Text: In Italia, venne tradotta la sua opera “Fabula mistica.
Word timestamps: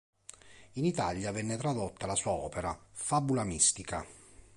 In 0.71 0.85
Italia, 0.85 1.31
venne 1.31 1.57
tradotta 1.57 2.07
la 2.07 2.15
sua 2.15 2.31
opera 2.31 2.75
“Fabula 2.89 3.43
mistica. 3.43 4.03